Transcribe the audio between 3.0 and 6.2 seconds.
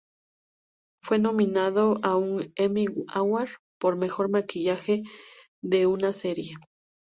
Award por mejor maquillaje de una